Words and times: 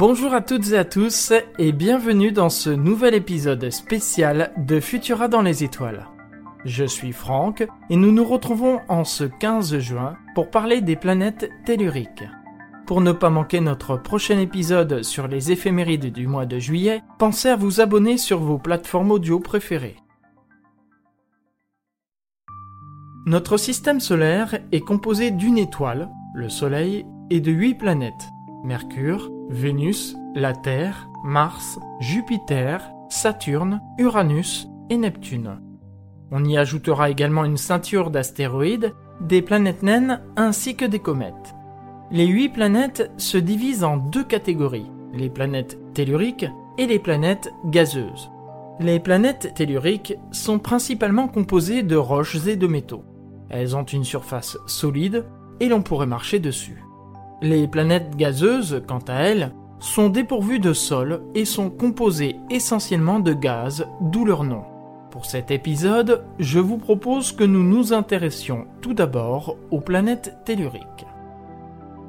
Bonjour 0.00 0.32
à 0.32 0.40
toutes 0.40 0.72
et 0.72 0.78
à 0.78 0.86
tous 0.86 1.30
et 1.58 1.72
bienvenue 1.72 2.32
dans 2.32 2.48
ce 2.48 2.70
nouvel 2.70 3.12
épisode 3.12 3.68
spécial 3.68 4.50
de 4.56 4.80
Futura 4.80 5.28
dans 5.28 5.42
les 5.42 5.62
étoiles. 5.62 6.08
Je 6.64 6.86
suis 6.86 7.12
Franck 7.12 7.68
et 7.90 7.96
nous 7.96 8.10
nous 8.10 8.24
retrouvons 8.24 8.80
en 8.88 9.04
ce 9.04 9.24
15 9.24 9.78
juin 9.78 10.16
pour 10.34 10.48
parler 10.48 10.80
des 10.80 10.96
planètes 10.96 11.50
telluriques. 11.66 12.24
Pour 12.86 13.02
ne 13.02 13.12
pas 13.12 13.28
manquer 13.28 13.60
notre 13.60 13.98
prochain 13.98 14.38
épisode 14.38 15.02
sur 15.02 15.28
les 15.28 15.52
éphémérides 15.52 16.10
du 16.10 16.26
mois 16.26 16.46
de 16.46 16.58
juillet, 16.58 17.02
pensez 17.18 17.50
à 17.50 17.56
vous 17.56 17.82
abonner 17.82 18.16
sur 18.16 18.38
vos 18.38 18.56
plateformes 18.56 19.10
audio 19.10 19.38
préférées. 19.38 19.96
Notre 23.26 23.58
système 23.58 24.00
solaire 24.00 24.60
est 24.72 24.80
composé 24.80 25.30
d'une 25.30 25.58
étoile, 25.58 26.08
le 26.34 26.48
Soleil, 26.48 27.04
et 27.28 27.40
de 27.40 27.52
huit 27.52 27.74
planètes. 27.74 28.30
Mercure, 28.64 29.30
Vénus, 29.50 30.16
la 30.36 30.54
Terre, 30.54 31.08
Mars, 31.24 31.80
Jupiter, 31.98 32.88
Saturne, 33.08 33.80
Uranus 33.98 34.68
et 34.90 34.96
Neptune. 34.96 35.60
On 36.30 36.44
y 36.44 36.56
ajoutera 36.56 37.10
également 37.10 37.44
une 37.44 37.56
ceinture 37.56 38.10
d'astéroïdes, 38.10 38.94
des 39.20 39.42
planètes 39.42 39.82
naines 39.82 40.22
ainsi 40.36 40.76
que 40.76 40.84
des 40.84 41.00
comètes. 41.00 41.54
Les 42.12 42.26
huit 42.26 42.50
planètes 42.50 43.10
se 43.16 43.38
divisent 43.38 43.82
en 43.82 43.96
deux 43.96 44.22
catégories, 44.24 44.90
les 45.12 45.28
planètes 45.28 45.78
telluriques 45.94 46.46
et 46.78 46.86
les 46.86 47.00
planètes 47.00 47.52
gazeuses. 47.66 48.30
Les 48.78 49.00
planètes 49.00 49.52
telluriques 49.56 50.14
sont 50.30 50.60
principalement 50.60 51.26
composées 51.26 51.82
de 51.82 51.96
roches 51.96 52.46
et 52.46 52.56
de 52.56 52.66
métaux. 52.68 53.04
Elles 53.48 53.76
ont 53.76 53.84
une 53.84 54.04
surface 54.04 54.56
solide 54.66 55.26
et 55.58 55.68
l'on 55.68 55.82
pourrait 55.82 56.06
marcher 56.06 56.38
dessus. 56.38 56.84
Les 57.42 57.66
planètes 57.66 58.16
gazeuses, 58.16 58.82
quant 58.86 59.02
à 59.08 59.14
elles, 59.14 59.52
sont 59.78 60.10
dépourvues 60.10 60.58
de 60.58 60.74
sol 60.74 61.22
et 61.34 61.46
sont 61.46 61.70
composées 61.70 62.36
essentiellement 62.50 63.18
de 63.18 63.32
gaz, 63.32 63.86
d'où 64.00 64.26
leur 64.26 64.44
nom. 64.44 64.62
Pour 65.10 65.24
cet 65.24 65.50
épisode, 65.50 66.24
je 66.38 66.60
vous 66.60 66.76
propose 66.76 67.32
que 67.32 67.44
nous 67.44 67.64
nous 67.64 67.92
intéressions 67.92 68.66
tout 68.82 68.94
d'abord 68.94 69.56
aux 69.70 69.80
planètes 69.80 70.36
telluriques. 70.44 71.06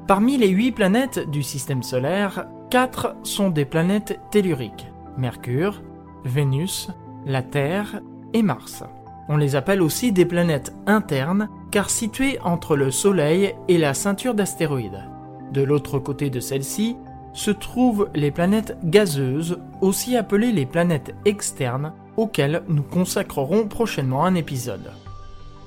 Parmi 0.06 0.36
les 0.36 0.48
huit 0.48 0.72
planètes 0.72 1.30
du 1.30 1.42
système 1.42 1.82
solaire, 1.82 2.46
quatre 2.70 3.16
sont 3.22 3.48
des 3.48 3.64
planètes 3.64 4.20
telluriques 4.30 4.86
Mercure, 5.16 5.82
Vénus, 6.24 6.90
la 7.26 7.42
Terre 7.42 8.00
et 8.34 8.42
Mars. 8.42 8.84
On 9.28 9.36
les 9.36 9.56
appelle 9.56 9.82
aussi 9.82 10.12
des 10.12 10.26
planètes 10.26 10.74
internes 10.86 11.48
car 11.70 11.88
situées 11.88 12.38
entre 12.44 12.76
le 12.76 12.90
Soleil 12.90 13.54
et 13.68 13.78
la 13.78 13.94
ceinture 13.94 14.34
d'astéroïdes. 14.34 15.08
De 15.52 15.62
l'autre 15.62 15.98
côté 15.98 16.30
de 16.30 16.40
celle-ci 16.40 16.96
se 17.34 17.50
trouvent 17.50 18.08
les 18.14 18.30
planètes 18.30 18.76
gazeuses, 18.84 19.58
aussi 19.80 20.16
appelées 20.16 20.52
les 20.52 20.66
planètes 20.66 21.14
externes, 21.24 21.92
auxquelles 22.16 22.62
nous 22.68 22.82
consacrerons 22.82 23.66
prochainement 23.68 24.24
un 24.24 24.34
épisode. 24.34 24.90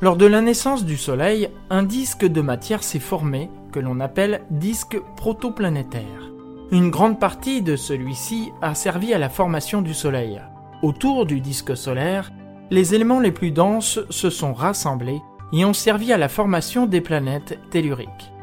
Lors 0.02 0.18
de 0.18 0.26
la 0.26 0.42
naissance 0.42 0.86
du 0.86 0.98
Soleil, 0.98 1.50
un 1.70 1.84
disque 1.84 2.26
de 2.26 2.42
matière 2.42 2.84
s'est 2.84 3.00
formé 3.00 3.50
que 3.72 3.80
l'on 3.80 4.00
appelle 4.00 4.42
disque 4.52 5.00
protoplanétaire. 5.16 6.32
Une 6.72 6.90
grande 6.90 7.20
partie 7.20 7.62
de 7.62 7.76
celui-ci 7.76 8.52
a 8.62 8.76
servi 8.76 9.14
à 9.14 9.18
la 9.18 9.30
formation 9.30 9.82
du 9.82 9.94
Soleil. 9.94 10.42
Autour 10.82 11.26
du 11.26 11.42
disque 11.42 11.78
solaire, 11.78 12.32
les 12.72 12.96
éléments 12.96 13.20
les 13.20 13.32
plus 13.32 13.52
denses 13.52 14.00
se 14.10 14.30
sont 14.30 14.54
rassemblés 14.54 15.22
et 15.54 15.64
ont 15.64 15.74
servi 15.74 16.12
à 16.12 16.18
la 16.18 16.30
formation 16.30 16.86
des 16.86 17.02
planètes 17.02 17.60
telluriques. 17.70 18.35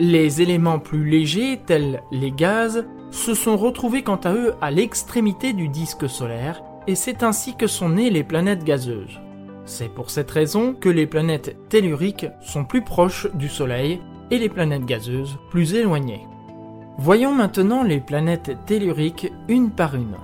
Les 0.00 0.42
éléments 0.42 0.80
plus 0.80 1.04
légers, 1.04 1.60
tels 1.64 2.02
les 2.10 2.32
gaz, 2.32 2.84
se 3.12 3.32
sont 3.32 3.56
retrouvés 3.56 4.02
quant 4.02 4.16
à 4.16 4.32
eux 4.32 4.54
à 4.60 4.72
l'extrémité 4.72 5.52
du 5.52 5.68
disque 5.68 6.08
solaire, 6.08 6.62
et 6.88 6.96
c'est 6.96 7.22
ainsi 7.22 7.54
que 7.54 7.68
sont 7.68 7.90
nées 7.90 8.10
les 8.10 8.24
planètes 8.24 8.64
gazeuses. 8.64 9.20
C'est 9.66 9.88
pour 9.88 10.10
cette 10.10 10.30
raison 10.30 10.74
que 10.74 10.88
les 10.88 11.06
planètes 11.06 11.56
telluriques 11.68 12.26
sont 12.40 12.64
plus 12.64 12.82
proches 12.82 13.28
du 13.34 13.48
Soleil 13.48 14.00
et 14.30 14.38
les 14.38 14.48
planètes 14.48 14.84
gazeuses 14.84 15.38
plus 15.50 15.74
éloignées. 15.74 16.26
Voyons 16.98 17.32
maintenant 17.32 17.82
les 17.82 18.00
planètes 18.00 18.56
telluriques 18.66 19.32
une 19.48 19.70
par 19.70 19.94
une. 19.94 20.16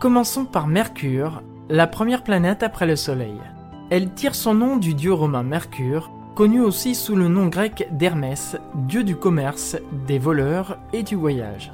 Commençons 0.00 0.46
par 0.46 0.68
Mercure, 0.68 1.42
la 1.68 1.86
première 1.86 2.22
planète 2.22 2.62
après 2.62 2.86
le 2.86 2.96
Soleil. 2.96 3.36
Elle 3.90 4.14
tire 4.14 4.34
son 4.34 4.54
nom 4.54 4.76
du 4.76 4.94
dieu 4.94 5.12
romain 5.12 5.42
Mercure, 5.42 6.10
connu 6.38 6.60
aussi 6.60 6.94
sous 6.94 7.16
le 7.16 7.26
nom 7.26 7.48
grec 7.48 7.88
d'Hermès, 7.90 8.56
dieu 8.86 9.02
du 9.02 9.16
commerce, 9.16 9.76
des 10.06 10.20
voleurs 10.20 10.78
et 10.92 11.02
du 11.02 11.16
voyage. 11.16 11.72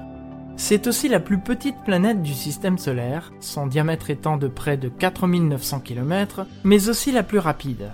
C'est 0.57 0.87
aussi 0.87 1.07
la 1.07 1.21
plus 1.21 1.39
petite 1.39 1.77
planète 1.85 2.23
du 2.23 2.33
système 2.33 2.79
solaire, 2.79 3.31
son 3.41 3.67
diamètre 3.67 4.09
étant 4.09 4.39
de 4.39 4.49
près 4.49 4.79
de 4.79 4.89
4900 4.89 5.81
km, 5.81 6.47
mais 6.65 6.89
aussi 6.89 7.13
la 7.13 7.23
plus 7.23 7.41
rapide. 7.41 7.91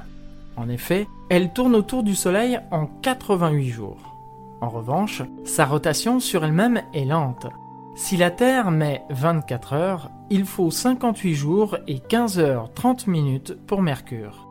En 0.56 0.68
effet, 0.68 1.08
elle 1.28 1.52
tourne 1.52 1.74
autour 1.74 2.04
du 2.04 2.14
Soleil 2.14 2.60
en 2.70 2.86
88 2.86 3.68
jours. 3.68 4.16
En 4.60 4.68
revanche, 4.68 5.22
sa 5.42 5.66
rotation 5.66 6.20
sur 6.20 6.44
elle-même 6.44 6.82
est 6.94 7.04
lente. 7.04 7.48
Si 7.96 8.16
la 8.16 8.30
Terre 8.30 8.70
met 8.70 9.02
24 9.10 9.72
heures, 9.72 10.10
il 10.30 10.44
faut 10.44 10.70
58 10.70 11.34
jours 11.34 11.78
et 11.88 11.98
15 11.98 12.38
heures 12.38 12.72
30 12.74 13.08
minutes 13.08 13.56
pour 13.66 13.82
Mercure. 13.82 14.49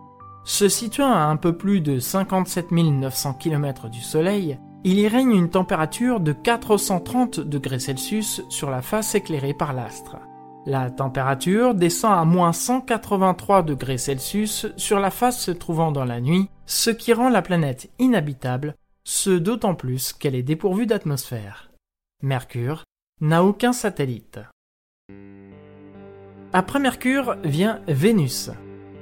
Se 0.50 0.68
situant 0.68 1.12
à 1.12 1.26
un 1.26 1.36
peu 1.36 1.56
plus 1.56 1.80
de 1.80 2.00
57 2.00 2.72
900 2.72 3.36
km 3.36 3.88
du 3.88 4.02
Soleil, 4.02 4.58
il 4.84 4.98
y 4.98 5.08
règne 5.08 5.36
une 5.36 5.52
température 5.52 6.20
de 6.20 6.32
430 6.32 7.40
degrés 7.40 7.78
Celsius 7.78 8.42
sur 8.50 8.72
la 8.72 8.82
face 8.82 9.14
éclairée 9.14 9.54
par 9.54 9.74
l'astre. 9.74 10.18
La 10.66 10.90
température 10.90 11.76
descend 11.76 12.14
à 12.14 12.26
moins 12.26 12.52
183 12.52 13.62
degrés 13.62 14.00
Celsius 14.00 14.66
sur 14.76 15.00
la 15.00 15.12
face 15.12 15.40
se 15.40 15.52
trouvant 15.52 15.92
dans 15.92 16.04
la 16.04 16.20
nuit, 16.20 16.50
ce 16.66 16.90
qui 16.90 17.14
rend 17.14 17.30
la 17.30 17.44
planète 17.44 17.92
inhabitable, 18.00 18.74
ce 19.04 19.30
d'autant 19.30 19.76
plus 19.76 20.14
qu'elle 20.14 20.34
est 20.34 20.42
dépourvue 20.42 20.88
d'atmosphère. 20.88 21.70
Mercure 22.24 22.86
n'a 23.22 23.44
aucun 23.44 23.72
satellite. 23.72 24.40
Après 26.54 26.80
Mercure 26.80 27.36
vient 27.44 27.82
Vénus. 27.88 28.50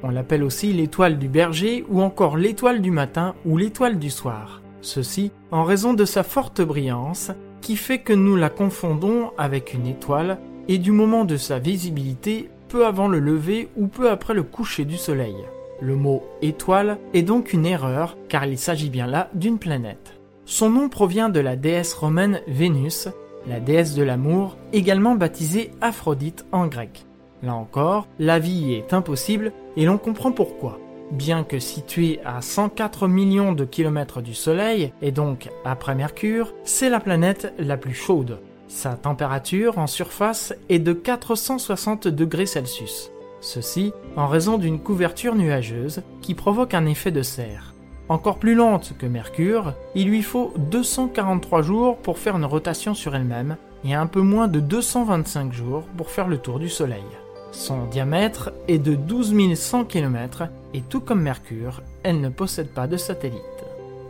On 0.03 0.09
l'appelle 0.09 0.43
aussi 0.43 0.73
l'étoile 0.73 1.17
du 1.17 1.27
berger 1.27 1.85
ou 1.89 2.01
encore 2.01 2.37
l'étoile 2.37 2.81
du 2.81 2.91
matin 2.91 3.35
ou 3.45 3.57
l'étoile 3.57 3.97
du 3.97 4.09
soir. 4.09 4.61
Ceci 4.81 5.31
en 5.51 5.63
raison 5.63 5.93
de 5.93 6.05
sa 6.05 6.23
forte 6.23 6.61
brillance 6.61 7.31
qui 7.61 7.75
fait 7.75 7.99
que 7.99 8.13
nous 8.13 8.35
la 8.35 8.49
confondons 8.49 9.31
avec 9.37 9.73
une 9.73 9.87
étoile 9.87 10.37
et 10.67 10.77
du 10.77 10.91
moment 10.91 11.25
de 11.25 11.37
sa 11.37 11.59
visibilité 11.59 12.49
peu 12.69 12.85
avant 12.85 13.07
le 13.07 13.19
lever 13.19 13.69
ou 13.75 13.87
peu 13.87 14.09
après 14.09 14.33
le 14.33 14.43
coucher 14.43 14.85
du 14.85 14.97
soleil. 14.97 15.35
Le 15.81 15.95
mot 15.95 16.23
étoile 16.41 16.97
est 17.13 17.23
donc 17.23 17.53
une 17.53 17.65
erreur 17.65 18.17
car 18.29 18.45
il 18.45 18.57
s'agit 18.57 18.89
bien 18.89 19.07
là 19.07 19.29
d'une 19.33 19.59
planète. 19.59 20.13
Son 20.45 20.69
nom 20.69 20.89
provient 20.89 21.29
de 21.29 21.39
la 21.39 21.55
déesse 21.55 21.93
romaine 21.93 22.41
Vénus, 22.47 23.09
la 23.47 23.59
déesse 23.59 23.95
de 23.95 24.03
l'amour, 24.03 24.57
également 24.73 25.15
baptisée 25.15 25.71
Aphrodite 25.81 26.45
en 26.51 26.67
grec. 26.67 27.05
Là 27.43 27.53
encore, 27.53 28.07
la 28.19 28.39
vie 28.39 28.73
est 28.73 28.93
impossible 28.93 29.51
et 29.77 29.85
l'on 29.85 29.97
comprend 29.97 30.33
pourquoi. 30.33 30.79
Bien 31.11 31.45
que 31.45 31.59
située 31.59 32.19
à 32.25 32.41
104 32.41 33.07
millions 33.07 33.53
de 33.53 33.63
kilomètres 33.63 34.21
du 34.21 34.33
Soleil, 34.33 34.91
et 35.01 35.11
donc 35.11 35.49
après 35.63 35.95
Mercure, 35.95 36.53
c'est 36.65 36.89
la 36.89 36.99
planète 36.99 37.53
la 37.57 37.77
plus 37.77 37.93
chaude. 37.93 38.41
Sa 38.67 38.95
température 38.95 39.77
en 39.77 39.87
surface 39.87 40.53
est 40.67 40.79
de 40.79 40.91
460 40.91 42.09
degrés 42.09 42.45
Celsius. 42.45 43.11
Ceci 43.39 43.93
en 44.17 44.27
raison 44.27 44.57
d'une 44.57 44.79
couverture 44.79 45.35
nuageuse 45.35 46.01
qui 46.21 46.33
provoque 46.33 46.73
un 46.73 46.85
effet 46.85 47.11
de 47.11 47.21
serre. 47.21 47.73
Encore 48.09 48.39
plus 48.39 48.55
lente 48.55 48.93
que 48.97 49.05
Mercure, 49.05 49.73
il 49.95 50.07
lui 50.07 50.23
faut 50.23 50.53
243 50.57 51.61
jours 51.61 51.97
pour 51.97 52.17
faire 52.17 52.35
une 52.35 52.45
rotation 52.45 52.93
sur 52.93 53.15
elle-même 53.15 53.57
et 53.85 53.93
un 53.93 54.07
peu 54.07 54.21
moins 54.21 54.47
de 54.47 54.59
225 54.59 55.53
jours 55.53 55.83
pour 55.95 56.09
faire 56.09 56.27
le 56.27 56.37
tour 56.37 56.59
du 56.59 56.67
Soleil. 56.67 57.03
Son 57.51 57.85
diamètre 57.85 58.51
est 58.67 58.77
de 58.77 58.95
12 58.95 59.55
100 59.55 59.85
km 59.85 60.43
et 60.73 60.81
tout 60.81 60.99
comme 60.99 61.21
Mercure, 61.21 61.81
elle 62.03 62.21
ne 62.21 62.29
possède 62.29 62.69
pas 62.69 62.87
de 62.87 62.97
satellite. 62.97 63.41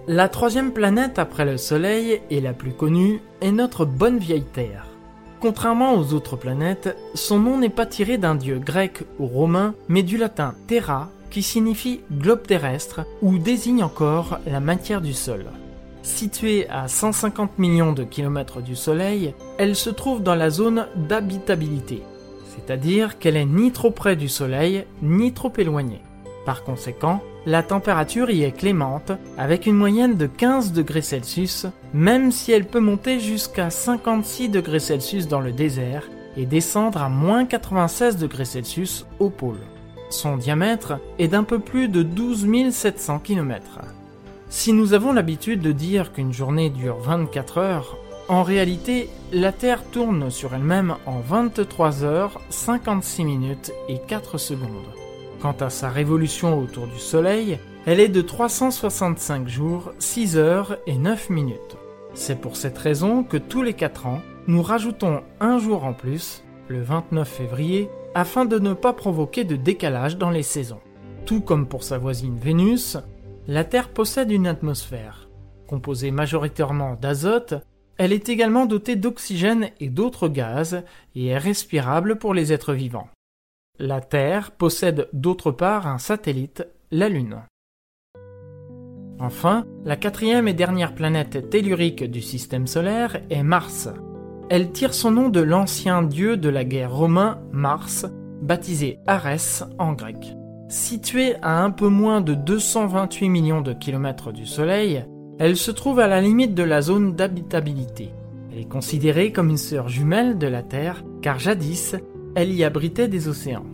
La 0.08 0.30
troisième 0.30 0.72
planète 0.72 1.20
après 1.20 1.46
le 1.46 1.58
Soleil 1.58 2.22
et 2.30 2.42
la 2.42 2.54
plus 2.54 2.72
connue 2.72 3.22
est 3.42 3.52
notre 3.52 3.86
bonne 3.86 4.18
vieille 4.18 4.46
Terre. 4.54 4.88
Contrairement 5.40 5.96
aux 5.96 6.14
autres 6.14 6.36
planètes, 6.36 6.98
son 7.14 7.40
nom 7.40 7.58
n'est 7.58 7.70
pas 7.70 7.86
tiré 7.86 8.18
d'un 8.18 8.36
dieu 8.36 8.58
grec 8.58 9.04
ou 9.20 9.28
romain, 9.28 9.76
mais 9.88 10.02
du 10.02 10.18
latin 10.18 10.56
terra 10.66 11.10
qui 11.30 11.44
signifie 11.44 12.02
globe 12.12 12.44
terrestre 12.44 13.02
ou 13.22 13.38
désigne 13.38 13.84
encore 13.84 14.40
la 14.48 14.60
matière 14.60 15.02
du 15.02 15.14
sol. 15.14 15.46
Située 16.02 16.68
à 16.70 16.88
150 16.88 17.60
millions 17.60 17.92
de 17.92 18.04
kilomètres 18.04 18.62
du 18.62 18.76
Soleil, 18.76 19.34
elle 19.58 19.76
se 19.76 19.90
trouve 19.90 20.24
dans 20.24 20.36
la 20.36 20.50
zone 20.50 20.88
d'habitabilité, 20.96 22.02
c'est-à-dire 22.58 23.20
qu'elle 23.20 23.38
est 23.38 23.46
ni 23.46 23.72
trop 23.72 23.92
près 23.92 24.16
du 24.16 24.28
Soleil 24.28 24.86
ni 25.02 25.34
trop 25.34 25.54
éloignée. 25.58 26.02
Par 26.46 26.64
conséquent, 26.64 27.22
la 27.46 27.64
température 27.64 28.30
y 28.30 28.44
est 28.44 28.52
clémente, 28.52 29.12
avec 29.38 29.66
une 29.66 29.76
moyenne 29.76 30.18
de 30.18 30.28
15 30.28 30.74
degrés 30.74 31.02
Celsius, 31.02 31.66
même 31.94 32.32
si 32.32 32.52
elle 32.52 32.66
peut 32.66 32.80
monter 32.80 33.20
jusqu'à 33.20 33.70
56 33.70 34.50
degrés 34.50 34.80
Celsius 34.80 35.28
dans 35.28 35.42
le 35.42 35.52
désert 35.52 36.04
et 36.36 36.46
descendre 36.46 37.02
à 37.02 37.10
moins 37.10 37.46
96 37.46 38.18
degrés 38.18 38.46
Celsius 38.46 39.06
au 39.20 39.30
pôle. 39.30 39.60
Son 40.10 40.38
diamètre 40.38 41.00
est 41.20 41.28
d'un 41.28 41.44
peu 41.44 41.60
plus 41.60 41.90
de 41.90 42.02
12 42.02 42.72
700 42.72 43.20
km. 43.20 43.80
Si 44.50 44.72
nous 44.72 44.94
avons 44.94 45.12
l'habitude 45.12 45.60
de 45.60 45.74
dire 45.74 46.14
qu'une 46.14 46.32
journée 46.32 46.70
dure 46.70 46.98
24 47.00 47.58
heures, 47.58 47.98
en 48.30 48.44
réalité, 48.44 49.10
la 49.32 49.52
Terre 49.52 49.84
tourne 49.86 50.30
sur 50.30 50.54
elle-même 50.54 50.96
en 51.06 51.20
23 51.20 52.04
heures, 52.04 52.42
56 52.50 53.24
minutes 53.24 53.72
et 53.88 54.00
4 54.00 54.38
secondes. 54.38 54.70
Quant 55.42 55.56
à 55.62 55.70
sa 55.70 55.90
révolution 55.90 56.60
autour 56.60 56.88
du 56.88 57.00
Soleil, 57.00 57.58
elle 57.86 58.02
est 58.02 58.10
de 58.10 58.22
365 58.22 59.48
jours, 59.48 59.94
6 60.00 60.38
heures 60.38 60.78
et 60.88 60.98
9 60.98 61.30
minutes. 61.30 61.78
C'est 62.14 62.42
pour 62.42 62.58
cette 62.58 62.78
raison 62.78 63.24
que 63.24 63.38
tous 63.38 63.64
les 63.64 63.74
4 63.74 64.08
ans, 64.08 64.22
nous 64.48 64.62
rajoutons 64.62 65.22
un 65.40 65.58
jour 65.60 65.86
en 65.86 65.94
plus, 65.94 66.44
le 66.68 66.82
29 66.82 67.28
février, 67.28 67.90
afin 68.14 68.44
de 68.44 68.60
ne 68.60 68.74
pas 68.74 68.94
provoquer 68.94 69.46
de 69.46 69.56
décalage 69.56 70.18
dans 70.18 70.32
les 70.32 70.44
saisons. 70.44 70.82
Tout 71.26 71.40
comme 71.40 71.68
pour 71.68 71.84
sa 71.84 71.98
voisine 71.98 72.38
Vénus, 72.38 72.98
la 73.48 73.64
Terre 73.64 73.90
possède 73.90 74.32
une 74.32 74.48
atmosphère. 74.48 75.30
Composée 75.68 76.12
majoritairement 76.12 76.98
d'azote, 77.00 77.56
elle 77.98 78.14
est 78.14 78.30
également 78.30 78.66
dotée 78.66 78.96
d'oxygène 78.96 79.70
et 79.80 79.90
d'autres 79.90 80.28
gaz 80.28 80.84
et 81.16 81.28
est 81.28 81.38
respirable 81.38 82.18
pour 82.18 82.34
les 82.34 82.54
êtres 82.54 82.74
vivants. 82.74 83.10
La 83.80 84.02
Terre 84.02 84.52
possède 84.52 85.08
d'autre 85.14 85.52
part 85.52 85.88
un 85.88 85.98
satellite, 85.98 86.68
la 86.92 87.10
Lune. 87.10 87.42
Enfin, 89.20 89.66
la 89.84 89.96
quatrième 89.96 90.48
et 90.48 90.54
dernière 90.54 90.94
planète 90.94 91.50
tellurique 91.50 92.04
du 92.04 92.22
système 92.22 92.68
solaire 92.68 93.20
est 93.30 93.44
Mars. 93.44 93.90
Elle 94.50 94.72
tire 94.72 94.94
son 94.94 95.12
nom 95.12 95.30
de 95.30 95.42
l'ancien 95.42 96.04
dieu 96.04 96.38
de 96.38 96.50
la 96.50 96.64
guerre 96.64 96.96
romain 96.96 97.42
Mars, 97.52 98.06
baptisé 98.42 99.00
Arès 99.08 99.64
en 99.80 99.94
grec. 99.94 100.36
Située 100.70 101.36
à 101.42 101.64
un 101.64 101.72
peu 101.72 101.88
moins 101.88 102.22
de 102.22 102.34
228 102.34 103.30
millions 103.30 103.62
de 103.62 103.74
kilomètres 103.74 104.32
du 104.32 104.46
Soleil, 104.46 105.06
elle 105.40 105.56
se 105.56 105.72
trouve 105.72 106.00
à 106.00 106.08
la 106.08 106.22
limite 106.22 106.56
de 106.56 106.64
la 106.64 106.82
zone 106.82 107.14
d'habitabilité. 107.14 108.12
Elle 108.52 108.60
est 108.60 108.70
considérée 108.70 109.32
comme 109.32 109.50
une 109.50 109.58
sœur 109.58 109.88
jumelle 109.88 110.38
de 110.38 110.48
la 110.48 110.64
Terre, 110.64 111.04
car 111.22 111.38
jadis, 111.38 111.96
elle 112.36 112.52
y 112.52 112.64
abritait 112.64 113.08
des 113.08 113.28
océans. 113.28 113.66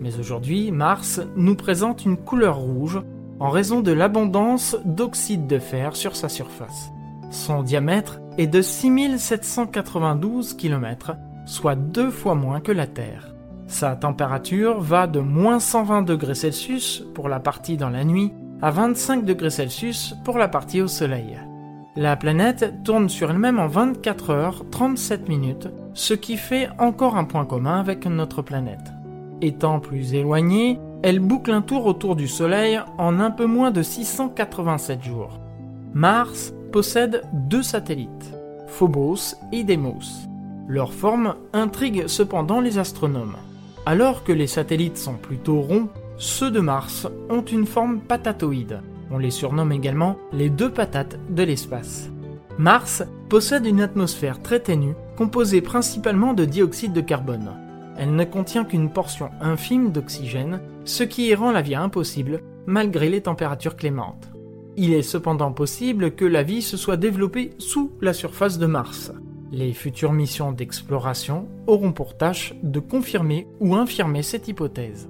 Mais 0.00 0.18
aujourd'hui, 0.18 0.70
Mars 0.70 1.20
nous 1.36 1.56
présente 1.56 2.04
une 2.04 2.16
couleur 2.16 2.56
rouge 2.58 3.00
en 3.40 3.50
raison 3.50 3.80
de 3.80 3.92
l'abondance 3.92 4.76
d'oxyde 4.84 5.46
de 5.46 5.58
fer 5.58 5.96
sur 5.96 6.14
sa 6.14 6.28
surface. 6.28 6.90
Son 7.30 7.62
diamètre 7.62 8.20
est 8.38 8.46
de 8.46 8.62
6792 8.62 10.54
km, 10.54 11.16
soit 11.46 11.74
deux 11.74 12.10
fois 12.10 12.34
moins 12.34 12.60
que 12.60 12.72
la 12.72 12.86
Terre. 12.86 13.34
Sa 13.66 13.96
température 13.96 14.80
va 14.80 15.06
de 15.06 15.20
moins 15.20 15.60
120 15.60 16.02
degrés 16.02 16.34
Celsius 16.34 17.04
pour 17.14 17.28
la 17.28 17.40
partie 17.40 17.76
dans 17.76 17.90
la 17.90 18.04
nuit 18.04 18.32
à 18.60 18.70
25 18.70 19.24
degrés 19.24 19.50
Celsius 19.50 20.14
pour 20.24 20.38
la 20.38 20.48
partie 20.48 20.80
au 20.80 20.88
Soleil. 20.88 21.38
La 21.96 22.16
planète 22.16 22.82
tourne 22.84 23.08
sur 23.08 23.30
elle-même 23.30 23.58
en 23.58 23.66
24 23.66 24.30
heures 24.30 24.64
37 24.70 25.28
minutes, 25.28 25.68
ce 25.94 26.14
qui 26.14 26.36
fait 26.36 26.68
encore 26.78 27.16
un 27.16 27.24
point 27.24 27.44
commun 27.44 27.80
avec 27.80 28.06
notre 28.06 28.42
planète. 28.42 28.92
Étant 29.40 29.80
plus 29.80 30.14
éloignée, 30.14 30.78
elle 31.02 31.20
boucle 31.20 31.52
un 31.52 31.62
tour 31.62 31.86
autour 31.86 32.16
du 32.16 32.26
Soleil 32.26 32.80
en 32.98 33.20
un 33.20 33.30
peu 33.30 33.46
moins 33.46 33.70
de 33.70 33.82
687 33.82 35.02
jours. 35.02 35.40
Mars 35.94 36.52
possède 36.72 37.22
deux 37.32 37.62
satellites, 37.62 38.34
Phobos 38.66 39.36
et 39.52 39.64
Deimos. 39.64 40.28
Leur 40.66 40.92
forme 40.92 41.34
intrigue 41.52 42.08
cependant 42.08 42.60
les 42.60 42.78
astronomes. 42.78 43.36
Alors 43.86 44.22
que 44.22 44.32
les 44.32 44.46
satellites 44.46 44.98
sont 44.98 45.14
plutôt 45.14 45.60
ronds, 45.60 45.88
ceux 46.18 46.50
de 46.50 46.60
Mars 46.60 47.06
ont 47.30 47.42
une 47.42 47.66
forme 47.66 48.00
patatoïde, 48.00 48.80
on 49.10 49.18
les 49.18 49.30
surnomme 49.30 49.72
également 49.72 50.18
les 50.32 50.50
deux 50.50 50.70
patates 50.70 51.18
de 51.30 51.42
l'espace. 51.42 52.10
Mars 52.58 53.04
possède 53.28 53.66
une 53.66 53.80
atmosphère 53.80 54.42
très 54.42 54.60
ténue, 54.60 54.94
composée 55.16 55.60
principalement 55.60 56.34
de 56.34 56.44
dioxyde 56.44 56.92
de 56.92 57.00
carbone. 57.00 57.52
Elle 57.96 58.14
ne 58.14 58.24
contient 58.24 58.64
qu'une 58.64 58.90
portion 58.90 59.30
infime 59.40 59.92
d'oxygène, 59.92 60.60
ce 60.84 61.04
qui 61.04 61.28
y 61.28 61.34
rend 61.34 61.52
la 61.52 61.62
vie 61.62 61.74
impossible 61.74 62.42
malgré 62.66 63.08
les 63.08 63.22
températures 63.22 63.76
clémentes. 63.76 64.28
Il 64.76 64.92
est 64.92 65.02
cependant 65.02 65.52
possible 65.52 66.14
que 66.14 66.24
la 66.24 66.42
vie 66.42 66.62
se 66.62 66.76
soit 66.76 66.96
développée 66.96 67.50
sous 67.58 67.92
la 68.00 68.12
surface 68.12 68.58
de 68.58 68.66
Mars. 68.66 69.12
Les 69.50 69.72
futures 69.72 70.12
missions 70.12 70.52
d'exploration 70.52 71.48
auront 71.66 71.92
pour 71.92 72.16
tâche 72.16 72.54
de 72.62 72.78
confirmer 72.80 73.46
ou 73.60 73.74
infirmer 73.74 74.22
cette 74.22 74.48
hypothèse. 74.48 75.08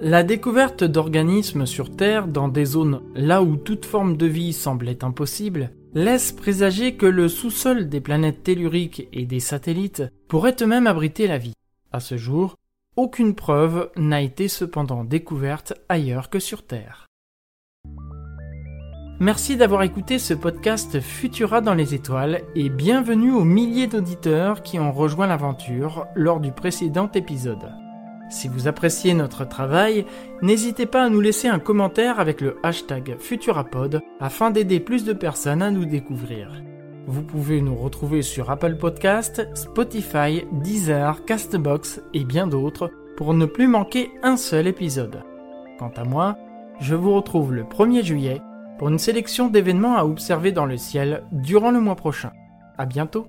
La 0.00 0.22
découverte 0.22 0.84
d'organismes 0.84 1.66
sur 1.66 1.96
Terre 1.96 2.28
dans 2.28 2.46
des 2.46 2.64
zones 2.64 3.02
là 3.16 3.42
où 3.42 3.56
toute 3.56 3.84
forme 3.84 4.16
de 4.16 4.26
vie 4.26 4.52
semblait 4.52 5.02
impossible 5.02 5.72
laisse 5.92 6.30
présager 6.30 6.94
que 6.94 7.06
le 7.06 7.28
sous-sol 7.28 7.88
des 7.88 8.00
planètes 8.00 8.44
telluriques 8.44 9.08
et 9.12 9.26
des 9.26 9.40
satellites 9.40 10.04
pourrait 10.28 10.54
eux-mêmes 10.60 10.86
abriter 10.86 11.26
la 11.26 11.38
vie. 11.38 11.54
À 11.90 11.98
ce 11.98 12.16
jour, 12.16 12.54
aucune 12.94 13.34
preuve 13.34 13.90
n'a 13.96 14.22
été 14.22 14.46
cependant 14.46 15.02
découverte 15.02 15.74
ailleurs 15.88 16.30
que 16.30 16.38
sur 16.38 16.64
Terre. 16.64 17.06
Merci 19.18 19.56
d'avoir 19.56 19.82
écouté 19.82 20.20
ce 20.20 20.32
podcast 20.32 21.00
Futura 21.00 21.60
dans 21.60 21.74
les 21.74 21.96
étoiles 21.96 22.42
et 22.54 22.68
bienvenue 22.68 23.32
aux 23.32 23.44
milliers 23.44 23.88
d'auditeurs 23.88 24.62
qui 24.62 24.78
ont 24.78 24.92
rejoint 24.92 25.26
l'aventure 25.26 26.06
lors 26.14 26.38
du 26.38 26.52
précédent 26.52 27.10
épisode. 27.12 27.72
Si 28.30 28.48
vous 28.48 28.68
appréciez 28.68 29.14
notre 29.14 29.46
travail, 29.46 30.04
n'hésitez 30.42 30.86
pas 30.86 31.04
à 31.04 31.08
nous 31.08 31.20
laisser 31.20 31.48
un 31.48 31.58
commentaire 31.58 32.20
avec 32.20 32.40
le 32.40 32.56
hashtag 32.62 33.16
Futurapod 33.18 34.00
afin 34.20 34.50
d'aider 34.50 34.80
plus 34.80 35.04
de 35.04 35.12
personnes 35.12 35.62
à 35.62 35.70
nous 35.70 35.86
découvrir. 35.86 36.62
Vous 37.06 37.22
pouvez 37.22 37.62
nous 37.62 37.74
retrouver 37.74 38.20
sur 38.20 38.50
Apple 38.50 38.76
Podcast, 38.76 39.48
Spotify, 39.54 40.44
Deezer, 40.52 41.24
Castbox 41.24 42.02
et 42.12 42.24
bien 42.24 42.46
d'autres 42.46 42.90
pour 43.16 43.32
ne 43.32 43.46
plus 43.46 43.66
manquer 43.66 44.10
un 44.22 44.36
seul 44.36 44.66
épisode. 44.66 45.22
Quant 45.78 45.92
à 45.96 46.04
moi, 46.04 46.36
je 46.80 46.94
vous 46.94 47.14
retrouve 47.14 47.54
le 47.54 47.64
1er 47.64 48.04
juillet 48.04 48.42
pour 48.78 48.88
une 48.88 48.98
sélection 48.98 49.48
d'événements 49.48 49.96
à 49.96 50.04
observer 50.04 50.52
dans 50.52 50.66
le 50.66 50.76
ciel 50.76 51.24
durant 51.32 51.70
le 51.70 51.80
mois 51.80 51.96
prochain. 51.96 52.32
À 52.76 52.84
bientôt! 52.84 53.26